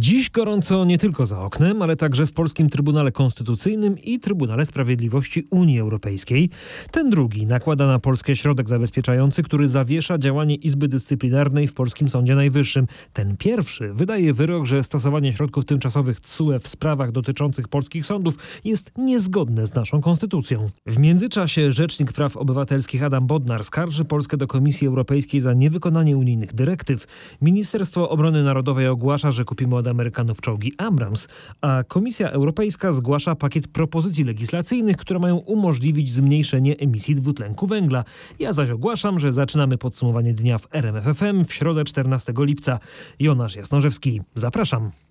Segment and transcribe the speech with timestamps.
[0.00, 5.46] Dziś gorąco nie tylko za oknem, ale także w Polskim Trybunale Konstytucyjnym i Trybunale Sprawiedliwości
[5.50, 6.50] Unii Europejskiej.
[6.90, 12.34] Ten drugi nakłada na Polskę środek zabezpieczający, który zawiesza działanie Izby Dyscyplinarnej w Polskim Sądzie
[12.34, 12.86] Najwyższym.
[13.12, 18.34] Ten pierwszy wydaje wyrok, że stosowanie środków tymczasowych TSUE w sprawach dotyczących polskich sądów
[18.64, 20.70] jest niezgodne z naszą konstytucją.
[20.86, 26.54] W międzyczasie Rzecznik Praw Obywatelskich Adam Bodnar skarży Polskę do Komisji Europejskiej za niewykonanie unijnych
[26.54, 27.06] dyrektyw.
[27.42, 31.28] Ministerstwo Obrony Narodowej ogłasza, że kupimy od Amerykanów czołgi Abrams,
[31.60, 38.04] a Komisja Europejska zgłasza pakiet propozycji legislacyjnych, które mają umożliwić zmniejszenie emisji dwutlenku węgla.
[38.38, 42.78] Ja zaś ogłaszam, że zaczynamy podsumowanie dnia w RMFFM w środę 14 lipca.
[43.20, 45.05] Jonasz Jasnorzewski, zapraszam.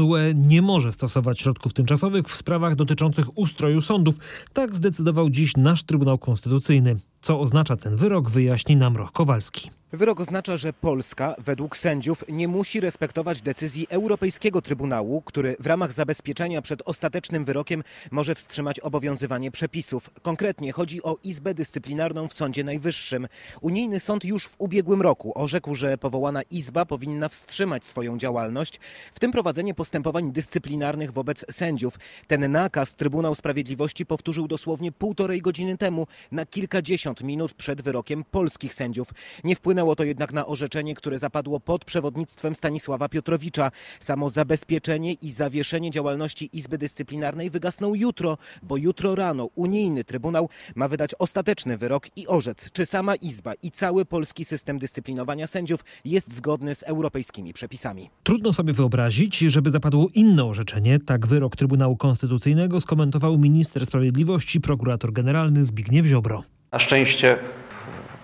[0.00, 4.14] TSUE nie może stosować środków tymczasowych w sprawach dotyczących ustroju sądów.
[4.52, 6.96] Tak zdecydował dziś nasz Trybunał Konstytucyjny.
[7.20, 9.70] Co oznacza ten wyrok, wyjaśni nam Roch Kowalski.
[9.92, 15.92] Wyrok oznacza, że Polska według sędziów nie musi respektować decyzji Europejskiego Trybunału, który w ramach
[15.92, 20.10] zabezpieczenia przed ostatecznym wyrokiem może wstrzymać obowiązywanie przepisów.
[20.22, 23.28] Konkretnie chodzi o Izbę Dyscyplinarną w Sądzie Najwyższym.
[23.60, 28.80] Unijny sąd już w ubiegłym roku orzekł, że powołana Izba powinna wstrzymać swoją działalność,
[29.14, 31.98] w tym prowadzenie postępowań dyscyplinarnych wobec sędziów.
[32.26, 38.74] Ten nakaz Trybunał Sprawiedliwości powtórzył dosłownie półtorej godziny temu, na kilkadziesiąt minut przed wyrokiem polskich
[38.74, 39.08] sędziów.
[39.44, 43.70] Nie wpłynęło Wpłynęło to jednak na orzeczenie, które zapadło pod przewodnictwem Stanisława Piotrowicza.
[44.00, 50.88] Samo zabezpieczenie i zawieszenie działalności Izby Dyscyplinarnej wygasną jutro, bo jutro rano unijny Trybunał ma
[50.88, 56.36] wydać ostateczny wyrok i orzec, czy sama Izba i cały polski system dyscyplinowania sędziów jest
[56.36, 58.10] zgodny z europejskimi przepisami.
[58.22, 60.98] Trudno sobie wyobrazić, żeby zapadło inne orzeczenie.
[60.98, 66.42] Tak wyrok Trybunału Konstytucyjnego skomentował minister sprawiedliwości, prokurator generalny Zbigniew Ziobro.
[66.72, 67.38] Na szczęście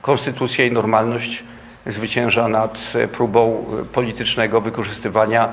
[0.07, 1.45] konstytucja i normalność
[1.87, 5.53] zwycięża nad próbą politycznego wykorzystywania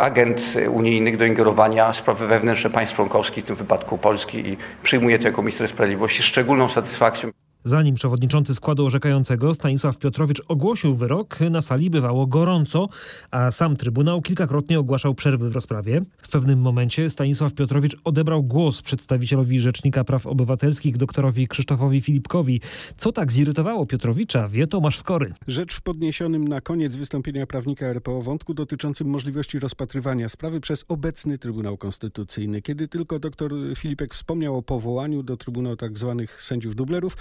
[0.00, 0.40] agent
[0.70, 5.24] unijnych do ingerowania w sprawy wewnętrzne państw członkowskich, w tym wypadku Polski i przyjmuje to
[5.24, 7.30] jako minister sprawiedliwości szczególną satysfakcją.
[7.64, 12.88] Zanim przewodniczący składu orzekającego Stanisław Piotrowicz ogłosił wyrok, na sali bywało gorąco,
[13.30, 16.00] a sam Trybunał kilkakrotnie ogłaszał przerwy w rozprawie.
[16.22, 22.60] W pewnym momencie Stanisław Piotrowicz odebrał głos przedstawicielowi Rzecznika Praw Obywatelskich doktorowi Krzysztofowi Filipkowi.
[22.96, 25.34] Co tak zirytowało Piotrowicza, wie Tomasz Skory.
[25.46, 31.38] Rzecz w podniesionym na koniec wystąpienia prawnika RPO wątku dotyczącym możliwości rozpatrywania sprawy przez obecny
[31.38, 32.62] Trybunał Konstytucyjny.
[32.62, 36.16] Kiedy tylko doktor Filipek wspomniał o powołaniu do Trybunału tzw.
[36.18, 37.16] Tak sędziów dublerów,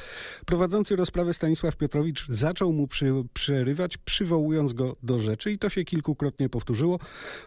[0.45, 5.83] Prowadzący rozprawę Stanisław Piotrowicz zaczął mu przy, przerywać, przywołując go do rzeczy i to się
[5.83, 6.99] kilkukrotnie powtórzyło.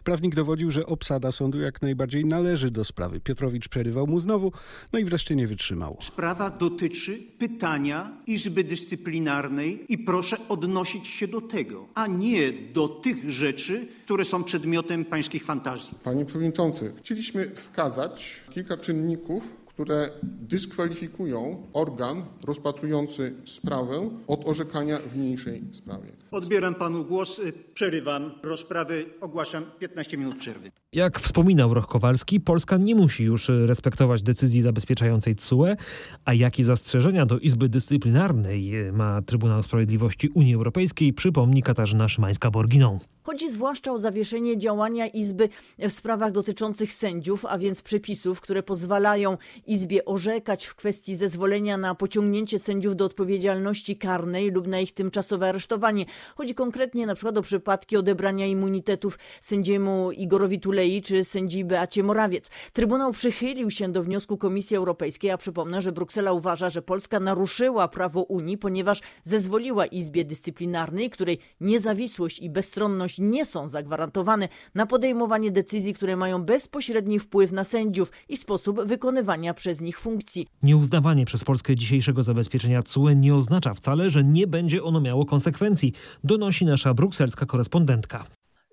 [0.05, 3.21] Prawnik dowodził, że obsada sądu jak najbardziej należy do sprawy.
[3.21, 4.53] Piotrowicz przerywał mu znowu,
[4.93, 5.97] no i wreszcie nie wytrzymał.
[6.00, 13.31] Sprawa dotyczy pytania Izby Dyscyplinarnej i proszę odnosić się do tego, a nie do tych
[13.31, 15.99] rzeczy, które są przedmiotem pańskich fantazji.
[16.05, 25.62] Panie Przewodniczący, chcieliśmy wskazać kilka czynników, które dyskwalifikują organ rozpatrujący sprawę od orzekania w niniejszej
[25.72, 26.12] sprawie.
[26.30, 27.40] Odbieram panu głos,
[27.74, 30.70] przerywam rozprawę, ogłaszam 15 minut przerwy.
[30.92, 35.76] Jak wspominał Roch Kowalski, Polska nie musi już respektować decyzji zabezpieczającej TSUE,
[36.24, 42.98] a jakie zastrzeżenia do Izby Dyscyplinarnej ma Trybunał Sprawiedliwości Unii Europejskiej, przypomni Katarzyna Szymańska-Borginą.
[43.26, 45.48] Chodzi zwłaszcza o zawieszenie działania Izby
[45.78, 51.94] w sprawach dotyczących sędziów, a więc przepisów, które pozwalają Izbie orzekać w kwestii zezwolenia na
[51.94, 56.06] pociągnięcie sędziów do odpowiedzialności karnej lub na ich tymczasowe aresztowanie.
[56.36, 62.50] Chodzi konkretnie na przykład o przypadki odebrania immunitetów sędziemu Igorowi Tulei czy sędzi Beacie Morawiec.
[62.72, 67.88] Trybunał przychylił się do wniosku Komisji Europejskiej, a przypomnę, że Bruksela uważa, że Polska naruszyła
[67.88, 75.50] prawo Unii, ponieważ zezwoliła Izbie Dyscyplinarnej, której niezawisłość i bezstronność nie są zagwarantowane na podejmowanie
[75.50, 80.47] decyzji, które mają bezpośredni wpływ na sędziów i sposób wykonywania przez nich funkcji.
[80.62, 85.92] Nieuznawanie przez Polskę dzisiejszego zabezpieczenia CUE nie oznacza wcale, że nie będzie ono miało konsekwencji,
[86.24, 88.24] donosi nasza brukselska korespondentka.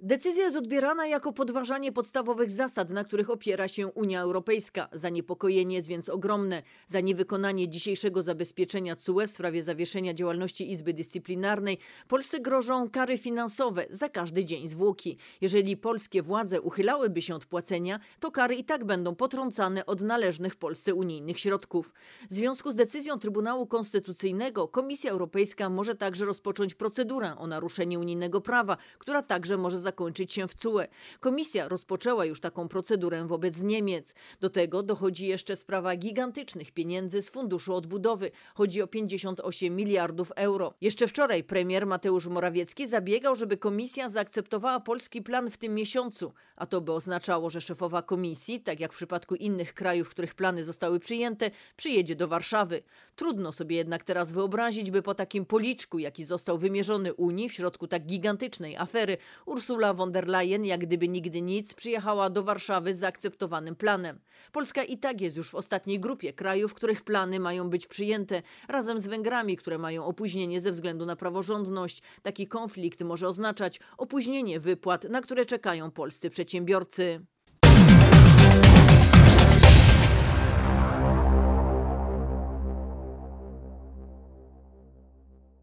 [0.04, 4.88] Decyzja jest odbierana jako podważanie podstawowych zasad, na których opiera się Unia Europejska.
[4.94, 6.64] Zaniepokojenie jest więc ogromne.
[6.88, 11.78] Za niewykonanie dzisiejszego zabezpieczenia CUE w sprawie zawieszenia działalności Izby Dyscyplinarnej
[12.08, 15.18] Polsce grożą kary finansowe za każdy dzień zwłoki.
[15.42, 20.56] Jeżeli polskie władze uchylałyby się od płacenia, to kary i tak będą potrącane od należnych
[20.56, 21.94] Polsce unijnych środków.
[22.30, 28.42] W związku z decyzją Trybunału Konstytucyjnego Komisja Europejska może także rozpocząć procedurę o naruszenie unijnego
[28.42, 30.80] prawa, która także może zakończyć zakończyć się w CUE.
[31.20, 34.14] Komisja rozpoczęła już taką procedurę wobec Niemiec.
[34.40, 38.32] Do tego dochodzi jeszcze sprawa gigantycznych pieniędzy z Funduszu Odbudowy.
[38.56, 40.74] Chodzi o 58 miliardów euro.
[40.82, 46.66] Jeszcze wczoraj premier Mateusz Morawiecki zabiegał, żeby komisja zaakceptowała polski plan w tym miesiącu, a
[46.66, 50.64] to by oznaczało, że szefowa komisji, tak jak w przypadku innych krajów, w których plany
[50.64, 52.84] zostały przyjęte, przyjedzie do Warszawy.
[53.16, 57.88] Trudno sobie jednak teraz wyobrazić, by po takim policzku, jaki został wymierzony Unii w środku
[57.88, 63.00] tak gigantycznej afery, Ursula von der Leyen, jak gdyby nigdy nic, przyjechała do Warszawy z
[63.00, 64.20] zaakceptowanym planem.
[64.52, 69.00] Polska i tak jest już w ostatniej grupie krajów, których plany mają być przyjęte, razem
[69.00, 72.02] z Węgrami, które mają opóźnienie ze względu na praworządność.
[72.22, 77.26] Taki konflikt może oznaczać opóźnienie wypłat, na które czekają polscy przedsiębiorcy.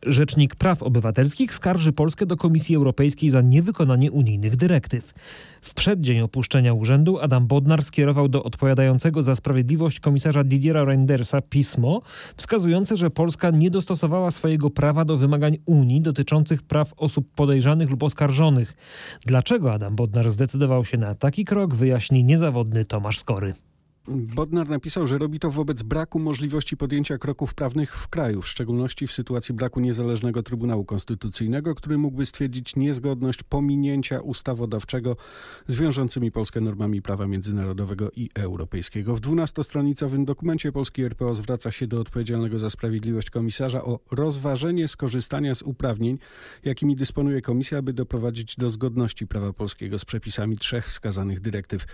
[0.07, 5.15] Rzecznik Praw Obywatelskich skarży Polskę do Komisji Europejskiej za niewykonanie unijnych dyrektyw.
[5.63, 12.03] W przeddzień opuszczenia urzędu Adam Bodnar skierował do odpowiadającego za sprawiedliwość komisarza Didiera Reindersa pismo
[12.37, 18.03] wskazujące, że Polska nie dostosowała swojego prawa do wymagań Unii dotyczących praw osób podejrzanych lub
[18.03, 18.75] oskarżonych.
[19.27, 23.55] Dlaczego Adam Bodnar zdecydował się na taki krok, wyjaśni niezawodny Tomasz Skory.
[24.11, 29.07] Bodnar napisał, że robi to wobec braku możliwości podjęcia kroków prawnych w kraju, w szczególności
[29.07, 35.17] w sytuacji braku niezależnego Trybunału Konstytucyjnego, który mógłby stwierdzić niezgodność pominięcia ustawodawczego
[35.67, 39.17] z wiążącymi Polskę normami prawa międzynarodowego i europejskiego.
[39.17, 45.55] W dwunastostronicowym dokumencie Polski RPO zwraca się do odpowiedzialnego za sprawiedliwość komisarza o rozważenie skorzystania
[45.55, 46.19] z uprawnień,
[46.65, 51.87] jakimi dysponuje komisja, aby doprowadzić do zgodności prawa polskiego z przepisami trzech wskazanych dyrektyw.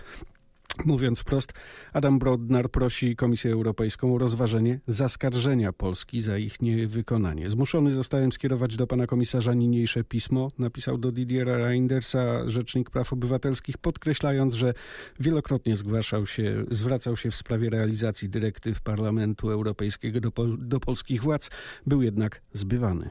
[0.85, 1.53] Mówiąc wprost,
[1.93, 7.49] Adam Brodnar prosi Komisję Europejską o rozważenie zaskarżenia Polski za ich niewykonanie.
[7.49, 13.77] Zmuszony zostałem skierować do pana komisarza niniejsze pismo, napisał do Didiera Reindersa, rzecznik praw obywatelskich,
[13.77, 14.73] podkreślając, że
[15.19, 21.49] wielokrotnie zgłaszał się, zwracał się w sprawie realizacji dyrektyw Parlamentu Europejskiego do, do polskich władz,
[21.85, 23.09] był jednak zbywany.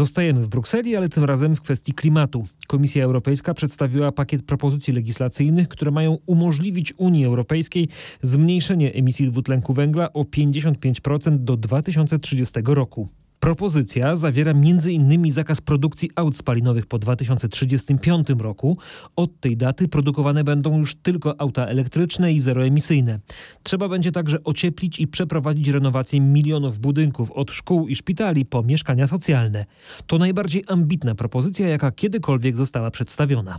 [0.00, 2.44] Zostajemy w Brukseli, ale tym razem w kwestii klimatu.
[2.66, 7.88] Komisja Europejska przedstawiła pakiet propozycji legislacyjnych, które mają umożliwić Unii Europejskiej
[8.22, 13.08] zmniejszenie emisji dwutlenku węgla o 55% do 2030 roku.
[13.40, 15.30] Propozycja zawiera m.in.
[15.30, 18.78] zakaz produkcji aut spalinowych po 2035 roku.
[19.16, 23.20] Od tej daty produkowane będą już tylko auta elektryczne i zeroemisyjne.
[23.62, 29.06] Trzeba będzie także ocieplić i przeprowadzić renowację milionów budynków od szkół i szpitali po mieszkania
[29.06, 29.66] socjalne.
[30.06, 33.56] To najbardziej ambitna propozycja, jaka kiedykolwiek została przedstawiona.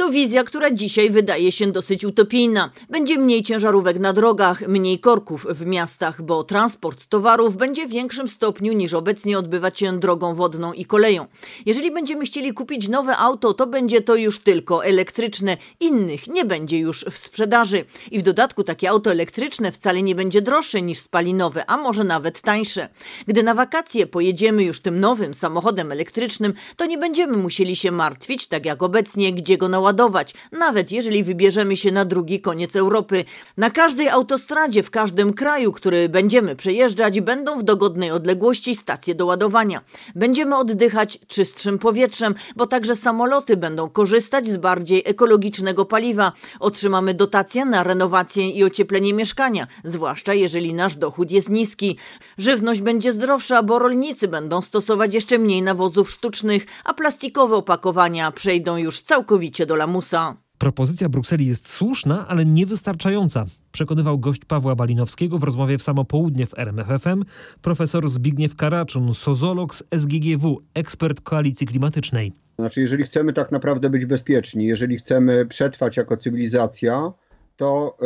[0.00, 2.70] To wizja, która dzisiaj wydaje się dosyć utopijna.
[2.90, 8.28] Będzie mniej ciężarówek na drogach, mniej korków w miastach, bo transport towarów będzie w większym
[8.28, 11.26] stopniu niż obecnie odbywać się drogą wodną i koleją.
[11.66, 16.78] Jeżeli będziemy chcieli kupić nowe auto, to będzie to już tylko elektryczne, innych nie będzie
[16.78, 17.84] już w sprzedaży.
[18.10, 22.40] I w dodatku takie auto elektryczne wcale nie będzie droższe niż spalinowe, a może nawet
[22.40, 22.88] tańsze.
[23.26, 28.46] Gdy na wakacje pojedziemy już tym nowym samochodem elektrycznym, to nie będziemy musieli się martwić,
[28.46, 33.24] tak jak obecnie, gdzie go naładować ładować, nawet jeżeli wybierzemy się na drugi koniec Europy.
[33.56, 39.26] Na każdej autostradzie w każdym kraju, który będziemy przejeżdżać, będą w dogodnej odległości stacje do
[39.26, 39.80] ładowania.
[40.14, 46.32] Będziemy oddychać czystszym powietrzem, bo także samoloty będą korzystać z bardziej ekologicznego paliwa.
[46.60, 51.96] Otrzymamy dotacje na renowację i ocieplenie mieszkania, zwłaszcza jeżeli nasz dochód jest niski.
[52.38, 58.76] Żywność będzie zdrowsza, bo rolnicy będą stosować jeszcze mniej nawozów sztucznych, a plastikowe opakowania przejdą
[58.76, 60.36] już całkowicie do lamusa.
[60.58, 66.46] Propozycja Brukseli jest słuszna, ale niewystarczająca, przekonywał gość Pawła Balinowskiego w rozmowie w samo południe
[66.46, 67.24] w RMFFM
[67.62, 72.32] profesor Zbigniew Karaczun, sozolog z SGGW, ekspert koalicji klimatycznej.
[72.58, 77.12] Znaczy, jeżeli chcemy tak naprawdę być bezpieczni, jeżeli chcemy przetrwać jako cywilizacja,
[77.56, 77.96] to,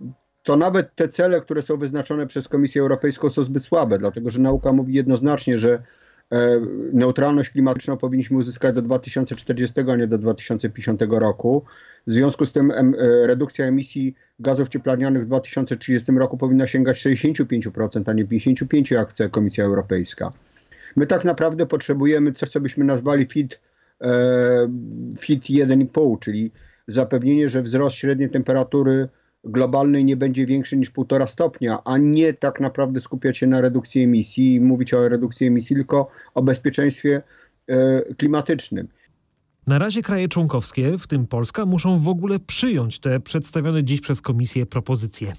[0.00, 4.30] yy, to nawet te cele, które są wyznaczone przez Komisję Europejską są zbyt słabe, dlatego
[4.30, 5.82] że nauka mówi jednoznacznie, że E,
[6.92, 11.64] neutralność klimatyczną powinniśmy uzyskać do 2040, a nie do 2050 roku.
[12.06, 12.84] W związku z tym e,
[13.26, 19.28] redukcja emisji gazów cieplarnianych w 2030 roku powinna sięgać 65%, a nie 55% jak chce
[19.28, 20.30] Komisja Europejska.
[20.96, 23.60] My tak naprawdę potrzebujemy coś, co byśmy nazwali fit,
[24.00, 24.68] e,
[25.18, 26.52] fit 1,5, czyli
[26.86, 29.08] zapewnienie, że wzrost średniej temperatury
[29.44, 34.02] globalnej nie będzie większy niż 1,5 stopnia, a nie tak naprawdę skupiać się na redukcji
[34.02, 37.22] emisji i mówić o redukcji emisji, tylko o bezpieczeństwie
[37.68, 38.88] e, klimatycznym.
[39.66, 44.20] Na razie kraje członkowskie, w tym Polska, muszą w ogóle przyjąć te przedstawione dziś przez
[44.20, 45.32] Komisję propozycje.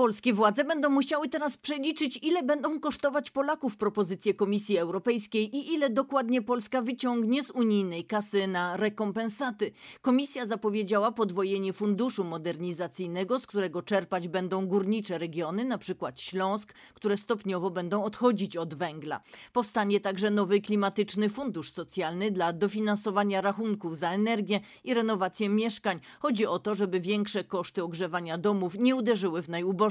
[0.00, 5.90] Polskie władze będą musiały teraz przeliczyć, ile będą kosztować Polaków propozycje Komisji Europejskiej i ile
[5.90, 9.72] dokładnie Polska wyciągnie z unijnej kasy na rekompensaty.
[10.00, 16.12] Komisja zapowiedziała podwojenie funduszu modernizacyjnego, z którego czerpać będą górnicze regiony, np.
[16.16, 19.20] Śląsk, które stopniowo będą odchodzić od węgla.
[19.52, 26.00] Powstanie także nowy klimatyczny fundusz socjalny dla dofinansowania rachunków za energię i renowację mieszkań.
[26.20, 29.89] Chodzi o to, żeby większe koszty ogrzewania domów nie uderzyły w najuboższych.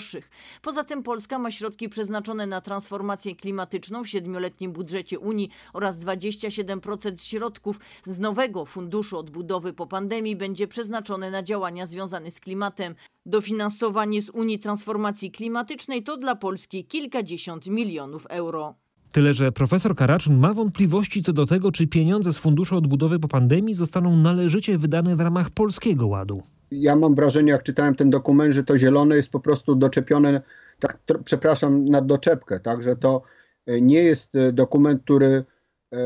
[0.62, 7.24] Poza tym Polska ma środki przeznaczone na transformację klimatyczną w siedmioletnim budżecie Unii oraz 27%
[7.24, 12.96] środków z nowego funduszu odbudowy po pandemii będzie przeznaczone na działania związane z klimatem.
[13.26, 18.76] Dofinansowanie z Unii Transformacji Klimatycznej to dla Polski kilkadziesiąt milionów euro.
[19.12, 23.28] Tyle, że profesor Karaczun ma wątpliwości co do tego, czy pieniądze z Funduszu Odbudowy po
[23.28, 26.42] pandemii zostaną należycie wydane w ramach Polskiego Ładu.
[26.72, 30.42] Ja mam wrażenie, jak czytałem ten dokument, że to zielone jest po prostu doczepione,
[30.80, 33.22] tak, przepraszam, na doczepkę, tak, że to
[33.66, 35.46] e, nie jest e, dokument, który
[35.94, 35.98] e,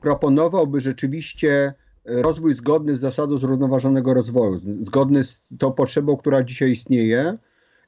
[0.00, 1.74] proponowałby rzeczywiście
[2.04, 7.38] rozwój zgodny z zasadą zrównoważonego rozwoju, zgodny z tą potrzebą, która dzisiaj istnieje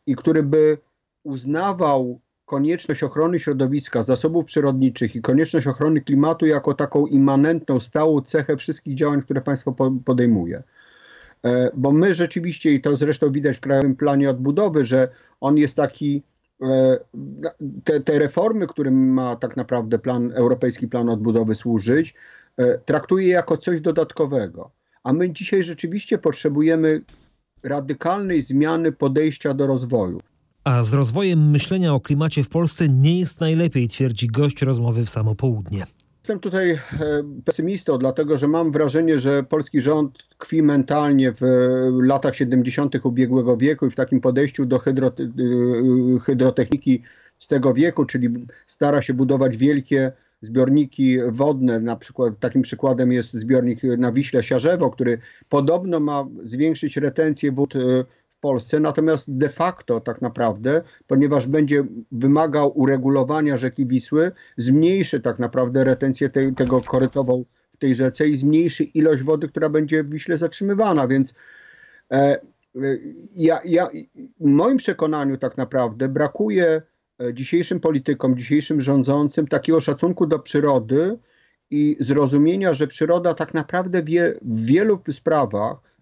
[0.07, 0.79] i który by
[1.25, 8.57] uznawał konieczność ochrony środowiska, zasobów przyrodniczych i konieczność ochrony klimatu jako taką immanentną, stałą cechę
[8.57, 10.63] wszystkich działań, które państwo podejmuje.
[11.45, 15.09] E, bo my rzeczywiście, i to zresztą widać w Krajowym Planie Odbudowy, że
[15.41, 16.23] on jest taki,
[16.63, 16.99] e,
[17.85, 22.15] te, te reformy, którym ma tak naprawdę plan, Europejski Plan Odbudowy służyć,
[22.57, 24.71] e, traktuje jako coś dodatkowego.
[25.03, 27.01] A my dzisiaj rzeczywiście potrzebujemy
[27.63, 30.21] radykalnej zmiany podejścia do rozwoju.
[30.65, 35.11] A z rozwojem myślenia o klimacie w Polsce nie jest najlepiej, twierdzi gość rozmowy w
[35.11, 35.87] samo południe.
[36.25, 36.79] Jestem tutaj e,
[37.45, 41.43] pesymistą, dlatego że mam wrażenie, że polski rząd tkwi mentalnie w
[42.03, 43.05] latach 70.
[43.05, 44.81] ubiegłego wieku i w takim podejściu do e,
[46.21, 47.03] hydrotechniki
[47.39, 48.29] z tego wieku, czyli
[48.67, 50.13] stara się budować wielkie
[50.43, 51.81] zbiorniki wodne.
[51.81, 57.77] Na przykład takim przykładem jest zbiornik na Wiśle Siarzewo, który podobno ma zwiększyć retencję wód
[57.77, 57.81] e,
[58.45, 65.85] Polsce, natomiast de facto tak naprawdę, ponieważ będzie wymagał uregulowania rzeki Wisły, zmniejszy tak naprawdę
[65.85, 70.39] retencję te, tego korytową w tej rzece i zmniejszy ilość wody, która będzie w Wiśle
[70.39, 71.35] zatrzymywana, więc
[72.11, 72.41] e, e
[73.35, 73.89] ja, ja,
[74.41, 76.83] w moim przekonaniu tak naprawdę brakuje
[77.21, 81.19] e, dzisiejszym politykom, dzisiejszym rządzącym takiego szacunku do przyrody
[81.71, 85.94] i zrozumienia, że przyroda tak naprawdę wie w wielu sprawach,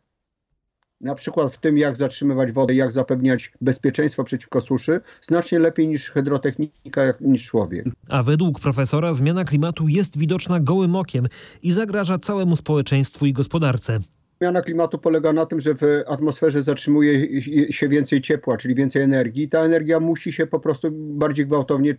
[1.03, 6.11] na przykład w tym, jak zatrzymywać wodę, jak zapewniać bezpieczeństwo przeciwko suszy, znacznie lepiej niż
[6.11, 7.87] hydrotechnika, niż człowiek.
[8.09, 11.29] A według profesora zmiana klimatu jest widoczna gołym okiem
[11.63, 13.99] i zagraża całemu społeczeństwu i gospodarce.
[14.41, 17.43] Zmiana klimatu polega na tym, że w atmosferze zatrzymuje
[17.73, 19.49] się więcej ciepła, czyli więcej energii.
[19.49, 21.97] Ta energia musi się po prostu bardziej gwałtownie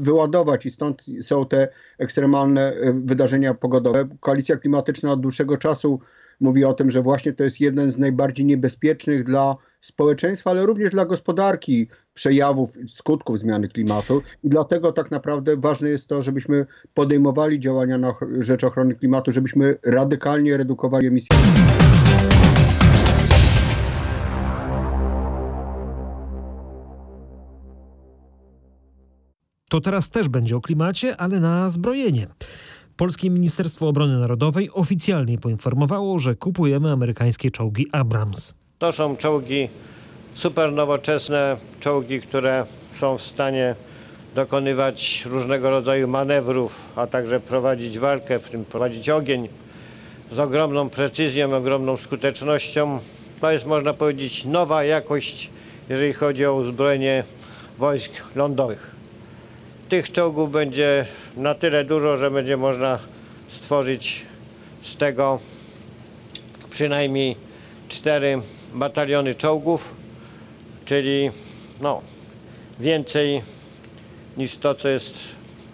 [0.00, 4.08] wyładować i stąd są te ekstremalne e, wydarzenia pogodowe.
[4.20, 6.00] Koalicja klimatyczna od dłuższego czasu
[6.40, 10.90] mówi o tym, że właśnie to jest jeden z najbardziej niebezpiecznych dla społeczeństwa, ale również
[10.90, 14.22] dla gospodarki przejawów, skutków zmiany klimatu.
[14.44, 19.78] I dlatego tak naprawdę ważne jest to, żebyśmy podejmowali działania na rzecz ochrony klimatu, żebyśmy
[19.82, 21.36] radykalnie redukowali emisje.
[29.70, 32.26] To teraz też będzie o klimacie, ale na zbrojenie.
[33.00, 38.54] Polskie Ministerstwo Obrony Narodowej oficjalnie poinformowało, że kupujemy amerykańskie czołgi Abrams.
[38.78, 39.68] To są czołgi
[40.34, 42.64] super nowoczesne, czołgi, które
[43.00, 43.74] są w stanie
[44.34, 49.48] dokonywać różnego rodzaju manewrów, a także prowadzić walkę, w tym prowadzić ogień
[50.32, 52.98] z ogromną precyzją, ogromną skutecznością.
[53.40, 55.50] To jest, można powiedzieć, nowa jakość,
[55.88, 57.24] jeżeli chodzi o uzbrojenie
[57.78, 58.99] wojsk lądowych.
[59.90, 61.06] Tych czołgów będzie
[61.36, 62.98] na tyle dużo, że będzie można
[63.48, 64.22] stworzyć
[64.82, 65.38] z tego
[66.70, 67.36] przynajmniej
[67.88, 68.38] cztery
[68.74, 69.94] bataliony czołgów,
[70.84, 71.30] czyli
[71.80, 72.00] no,
[72.80, 73.42] więcej
[74.36, 75.14] niż to, co jest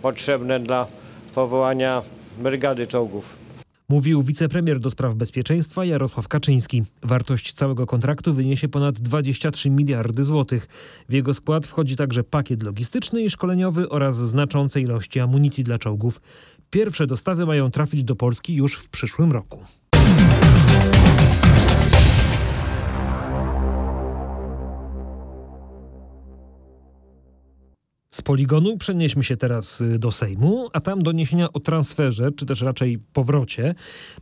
[0.02, 0.86] potrzebne dla
[1.34, 2.02] powołania
[2.38, 3.45] brygady czołgów.
[3.88, 6.84] Mówił wicepremier do spraw bezpieczeństwa Jarosław Kaczyński.
[7.02, 10.66] Wartość całego kontraktu wyniesie ponad 23 miliardy złotych.
[11.08, 16.20] W jego skład wchodzi także pakiet logistyczny i szkoleniowy oraz znaczące ilości amunicji dla czołgów.
[16.70, 19.64] Pierwsze dostawy mają trafić do Polski już w przyszłym roku.
[28.16, 32.60] Z poligonu przenieśmy się teraz y, do Sejmu, a tam doniesienia o transferze, czy też
[32.60, 33.74] raczej powrocie.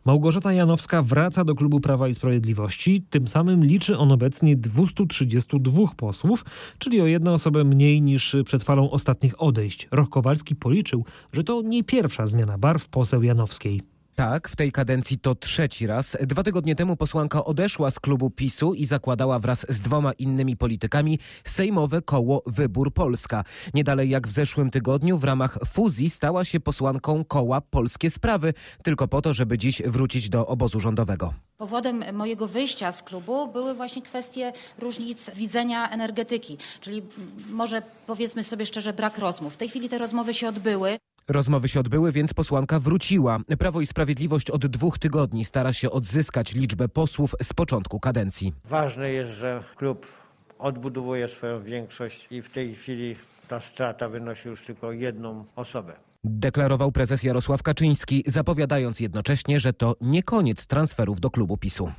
[0.04, 3.04] Małgorzata Janowska wraca do klubu Prawa i Sprawiedliwości.
[3.10, 6.44] Tym samym liczy on obecnie 232 posłów,
[6.78, 9.88] czyli o jedną osobę mniej niż przed falą ostatnich odejść.
[9.90, 13.93] Roch Kowalski policzył, że to nie pierwsza zmiana barw poseł Janowskiej.
[14.14, 16.16] Tak, w tej kadencji to trzeci raz.
[16.20, 21.18] Dwa tygodnie temu posłanka odeszła z klubu PiSu i zakładała wraz z dwoma innymi politykami
[21.44, 23.44] sejmowe koło Wybór Polska.
[23.74, 28.54] Nie dalej jak w zeszłym tygodniu w ramach fuzji stała się posłanką koła Polskie Sprawy,
[28.82, 31.34] tylko po to, żeby dziś wrócić do obozu rządowego.
[31.58, 37.02] Powodem mojego wyjścia z klubu były właśnie kwestie różnic widzenia energetyki, czyli
[37.50, 39.54] może powiedzmy sobie szczerze brak rozmów.
[39.54, 40.98] W tej chwili te rozmowy się odbyły.
[41.28, 43.38] Rozmowy się odbyły, więc posłanka wróciła.
[43.58, 48.52] Prawo i Sprawiedliwość od dwóch tygodni stara się odzyskać liczbę posłów z początku kadencji.
[48.64, 50.06] Ważne jest, że klub
[50.58, 53.16] odbudowuje swoją większość i w tej chwili
[53.48, 55.92] ta strata wynosi już tylko jedną osobę.
[56.24, 61.92] Deklarował prezes Jarosław Kaczyński, zapowiadając jednocześnie, że to nie koniec transferów do klubu PiSu.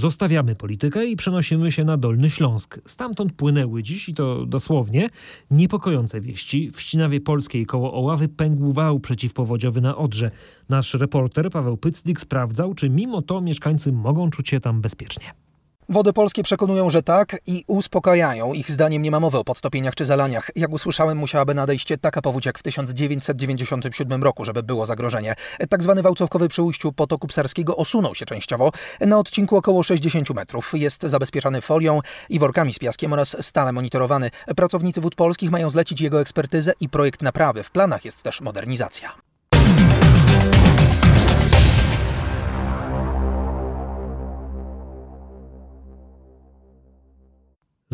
[0.00, 2.80] Zostawiamy politykę i przenosimy się na Dolny Śląsk.
[2.86, 5.08] Stamtąd płynęły dziś, i to dosłownie,
[5.50, 6.70] niepokojące wieści.
[6.70, 10.30] W Ścinawie Polskiej koło Oławy pękł wał przeciwpowodziowy na Odrze.
[10.68, 15.49] Nasz reporter Paweł Pyclik sprawdzał, czy mimo to mieszkańcy mogą czuć się tam bezpiecznie.
[15.92, 18.52] Wody polskie przekonują, że tak i uspokajają.
[18.52, 20.50] Ich zdaniem nie ma mowy o podtopieniach czy zalaniach.
[20.56, 25.34] Jak usłyszałem, musiałaby nadejść taka powódź jak w 1997 roku, żeby było zagrożenie.
[25.68, 30.72] Tak zwany wałcowkowy przy ujściu potoku psarskiego osunął się częściowo na odcinku około 60 metrów.
[30.74, 34.30] Jest zabezpieczany folią i workami z piaskiem oraz stale monitorowany.
[34.56, 37.62] Pracownicy wód polskich mają zlecić jego ekspertyzę i projekt naprawy.
[37.62, 39.12] W planach jest też modernizacja.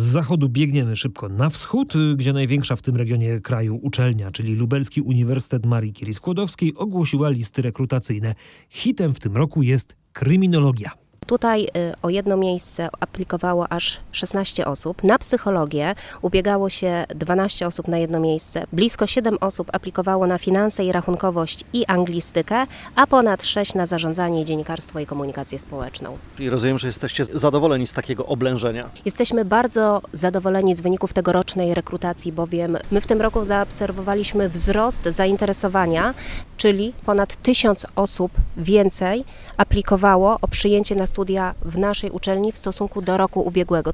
[0.06, 5.66] Zachodu biegniemy szybko na wschód, gdzie największa w tym regionie kraju uczelnia, czyli Lubelski Uniwersytet
[5.66, 8.34] Marii Curie Skłodowskiej, ogłosiła listy rekrutacyjne.
[8.68, 11.05] Hitem w tym roku jest kryminologia.
[11.26, 11.68] Tutaj y,
[12.02, 15.04] o jedno miejsce aplikowało aż 16 osób.
[15.04, 18.66] Na psychologię ubiegało się 12 osób na jedno miejsce.
[18.72, 24.44] Blisko 7 osób aplikowało na finanse i rachunkowość i anglistykę, a ponad 6 na zarządzanie,
[24.44, 26.18] dziennikarstwo i komunikację społeczną.
[26.38, 28.90] I rozumiem, że jesteście zadowoleni z takiego oblężenia.
[29.04, 36.14] Jesteśmy bardzo zadowoleni z wyników tegorocznej rekrutacji, bowiem my w tym roku zaobserwowaliśmy wzrost zainteresowania,
[36.56, 39.24] czyli ponad 1000 osób więcej
[39.56, 43.92] aplikowało o przyjęcie na studia w naszej uczelni w stosunku do roku ubiegłego.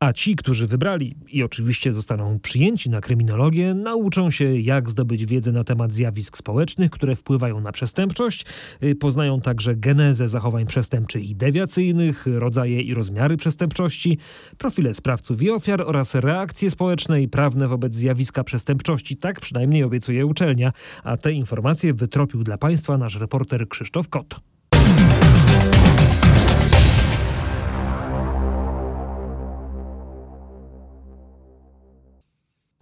[0.00, 5.52] A ci, którzy wybrali i oczywiście zostaną przyjęci na kryminologię, nauczą się, jak zdobyć wiedzę
[5.52, 8.46] na temat zjawisk społecznych, które wpływają na przestępczość.
[8.82, 14.18] Y, poznają także genezę zachowań przestępczych i dewiacyjnych, rodzaje i rozmiary przestępczości,
[14.58, 19.16] profile sprawców i ofiar oraz reakcje społeczne i prawne wobec zjawiska przestępczości.
[19.16, 20.72] Tak przynajmniej obiecuje uczelnia.
[21.02, 24.53] A te informacje wytropił dla Państwa nasz reporter Krzysztof Kot.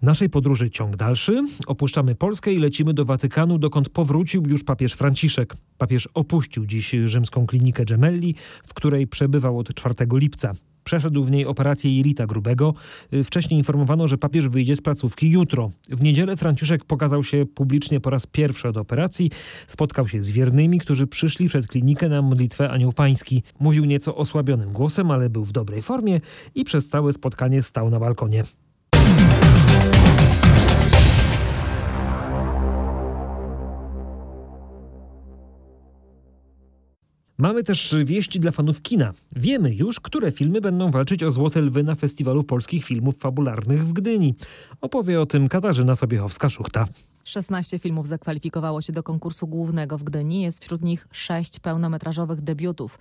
[0.02, 1.44] Naszej podróży ciąg dalszy.
[1.66, 5.56] Opuszczamy Polskę i lecimy do Watykanu, dokąd powrócił już papież Franciszek.
[5.78, 8.34] Papież opuścił dziś rzymską klinikę Gemelli,
[8.66, 10.52] w której przebywał od 4 lipca.
[10.84, 12.74] Przeszedł w niej operację jelita grubego.
[13.24, 15.70] Wcześniej informowano, że papież wyjdzie z placówki jutro.
[15.88, 19.30] W niedzielę Franciszek pokazał się publicznie po raz pierwszy od operacji.
[19.66, 23.42] Spotkał się z wiernymi, którzy przyszli przed klinikę na modlitwę Anioł Pański.
[23.60, 26.20] Mówił nieco osłabionym głosem, ale był w dobrej formie
[26.54, 28.44] i przez całe spotkanie stał na balkonie.
[37.38, 39.12] Mamy też wieści dla fanów kina.
[39.36, 43.92] Wiemy już, które filmy będą walczyć o Złote Lwy na Festiwalu Polskich Filmów Fabularnych w
[43.92, 44.34] Gdyni.
[44.80, 46.86] Opowie o tym Katarzyna Sobiechowska-Szuchta.
[47.24, 50.42] 16 filmów zakwalifikowało się do konkursu głównego w Gdyni.
[50.42, 52.98] Jest wśród nich 6 pełnometrażowych debiutów.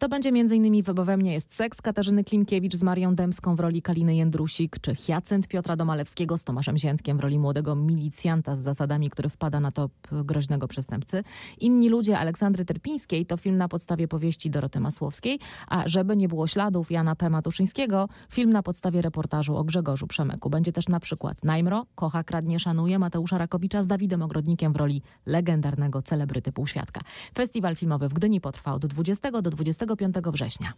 [0.00, 0.82] To będzie m.in.
[0.82, 5.48] We mnie jest seks Katarzyny Klimkiewicz z Marią Dębską w roli Kaliny Jędrusik, czy Hyacynt
[5.48, 9.92] Piotra Domalewskiego z Tomaszem Ziętkiem w roli młodego milicjanta z zasadami, który wpada na top
[10.10, 11.24] groźnego przestępcy.
[11.58, 16.46] Inni ludzie Aleksandry Terpińskiej to film na podstawie powieści Doroty Masłowskiej, a żeby nie było
[16.46, 17.30] śladów Jana P.
[17.30, 20.50] Matuszyńskiego, film na podstawie reportażu o Grzegorzu Przemyku.
[20.50, 25.02] Będzie też na przykład Najmro, Kocha, Kradnie, Szanuje Mateusza Rakowicza z Dawidem Ogrodnikiem w roli
[25.26, 27.00] legendarnego celebryty półświadka.
[27.34, 30.72] Festiwal filmowy w Gdyni potrwa od 20 do 20 25 września.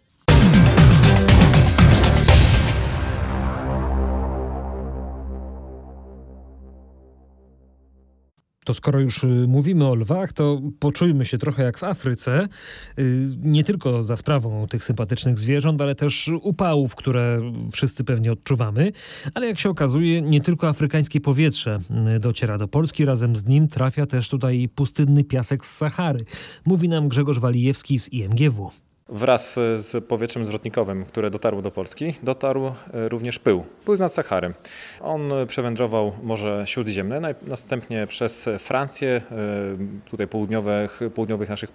[8.65, 12.49] To skoro już y, mówimy o lwach, to poczujmy się trochę jak w Afryce.
[12.99, 17.41] Y, nie tylko za sprawą tych sympatycznych zwierząt, ale też upałów, które
[17.73, 18.93] wszyscy pewnie odczuwamy.
[19.35, 21.79] Ale jak się okazuje, nie tylko afrykańskie powietrze
[22.17, 23.05] y, dociera do Polski.
[23.05, 26.25] Razem z nim trafia też tutaj pustynny piasek z Sahary.
[26.67, 28.71] Mówi nam Grzegorz Walijewski z IMGW.
[29.09, 32.73] Wraz z powietrzem zwrotnikowym, które dotarło do Polski, dotarł e,
[33.09, 34.53] również pył, pył z nad Sahary.
[35.01, 41.71] On przewędrował Morze Śródziemne, następnie przez Francję, e, tutaj południowych, południowych naszych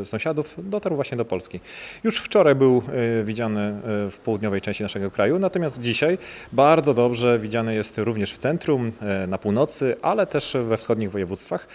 [0.00, 1.60] e, sąsiadów, dotarł właśnie do Polski.
[2.04, 2.82] Już wczoraj był
[3.24, 6.18] widziany w południowej części naszego kraju, natomiast dzisiaj
[6.52, 8.92] bardzo dobrze widziany jest również w centrum,
[9.28, 11.68] na północy, ale też we wschodnich województwach.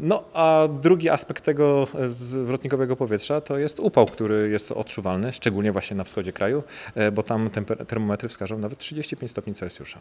[0.00, 5.96] No a drugi aspekt tego zwrotnikowego powietrza to jest upał, który jest odczuwalny, szczególnie właśnie
[5.96, 6.62] na wschodzie kraju,
[6.94, 7.50] e, bo tam
[7.86, 10.00] termometry wskażą nawet 35 stopni Celsjusza.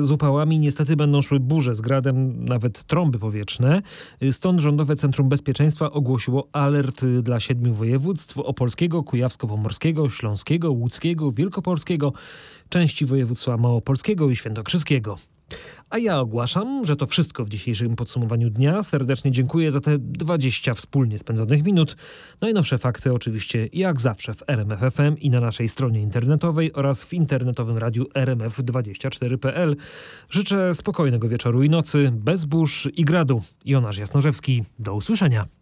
[0.00, 3.82] Z upałami niestety będą szły burze, z gradem nawet trąby powietrzne.
[4.30, 12.12] Stąd Rządowe Centrum Bezpieczeństwa ogłosiło alert dla siedmiu województw opolskiego, kujawsko-pomorskiego, śląskiego, łódzkiego, wielkopolskiego,
[12.68, 15.18] części województwa małopolskiego i świętokrzyskiego.
[15.90, 18.82] A ja ogłaszam, że to wszystko w dzisiejszym podsumowaniu dnia.
[18.82, 21.96] Serdecznie dziękuję za te 20 wspólnie spędzonych minut.
[22.40, 27.78] Najnowsze fakty oczywiście jak zawsze w RMFFM i na naszej stronie internetowej oraz w internetowym
[27.78, 29.76] radiu rmf24.pl.
[30.30, 33.42] Życzę spokojnego wieczoru i nocy, bez burz i gradu.
[33.64, 35.61] Jonasz Jasnorzewski, do usłyszenia.